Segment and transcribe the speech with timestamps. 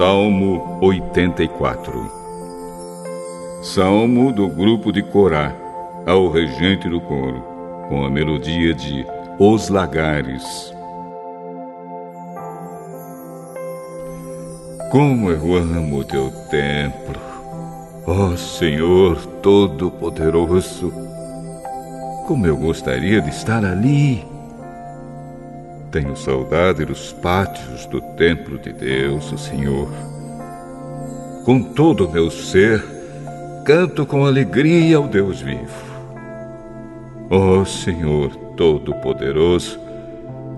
[0.00, 2.10] Salmo 84
[3.62, 5.54] Salmo do grupo de Corá,
[6.06, 7.44] ao regente do coro,
[7.86, 9.04] com a melodia de
[9.38, 10.74] Os Lagares.
[14.90, 17.20] Como eu amo teu templo,
[18.06, 20.90] ó Senhor Todo-Poderoso!
[22.26, 24.29] Como eu gostaria de estar ali
[25.90, 29.88] tenho saudade dos pátios do templo de Deus, o Senhor.
[31.44, 32.82] Com todo o meu ser,
[33.64, 35.90] canto com alegria ao Deus vivo.
[37.28, 39.80] Ó oh, Senhor Todo-Poderoso,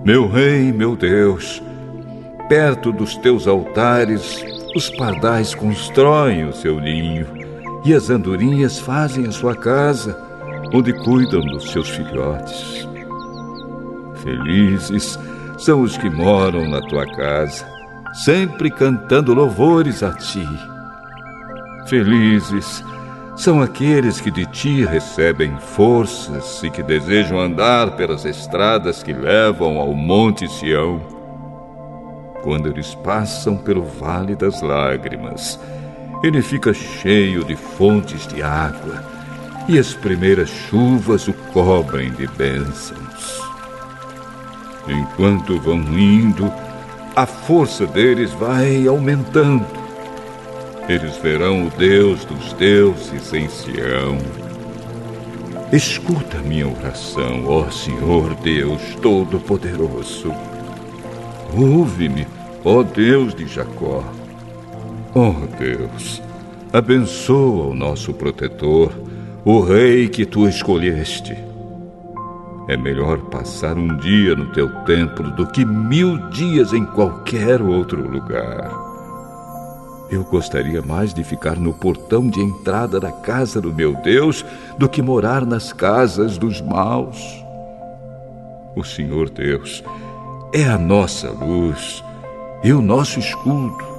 [0.03, 1.63] meu Rei, meu Deus,
[2.49, 4.43] perto dos teus altares,
[4.75, 7.27] os pardais constroem o seu ninho
[7.85, 10.17] e as andorinhas fazem a sua casa,
[10.73, 12.92] onde cuidam dos seus filhotes.
[14.23, 15.19] Felizes
[15.57, 17.67] são os que moram na tua casa,
[18.23, 20.47] sempre cantando louvores a ti.
[21.87, 22.83] Felizes
[23.35, 29.77] são aqueles que de ti recebem forças e que desejam andar pelas estradas que levam
[29.77, 31.01] ao Monte Sião.
[32.43, 35.59] Quando eles passam pelo Vale das Lágrimas,
[36.23, 39.03] ele fica cheio de fontes de água
[39.67, 43.52] e as primeiras chuvas o cobrem de bênçãos.
[44.87, 46.51] Enquanto vão indo,
[47.15, 49.65] a força deles vai aumentando.
[50.89, 54.17] Eles verão o Deus dos deuses em Sião.
[55.71, 60.33] Escuta minha oração, ó Senhor Deus Todo-Poderoso.
[61.55, 62.27] Ouve-me,
[62.65, 64.03] ó Deus de Jacó.
[65.15, 66.21] Ó Deus,
[66.73, 68.91] abençoa o nosso protetor,
[69.45, 71.52] o rei que tu escolheste
[72.67, 78.07] é melhor passar um dia no teu templo do que mil dias em qualquer outro
[78.07, 78.71] lugar.
[80.09, 84.45] Eu gostaria mais de ficar no portão de entrada da casa do meu Deus
[84.77, 87.43] do que morar nas casas dos maus.
[88.75, 89.83] O Senhor Deus
[90.53, 92.03] é a nossa luz
[92.63, 93.93] e o nosso escudo.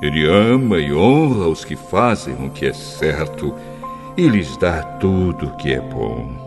[0.00, 3.54] Ele ama e honra os que fazem o que é certo
[4.16, 6.43] e lhes dá tudo o que é bom.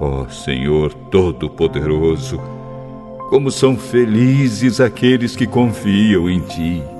[0.00, 2.40] Ó oh, Senhor Todo-Poderoso,
[3.30, 6.97] como são felizes aqueles que confiam em Ti.